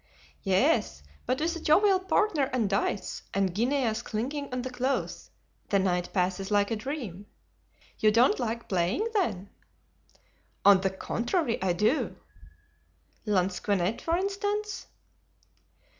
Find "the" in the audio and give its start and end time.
4.63-4.71, 5.69-5.77, 10.81-10.89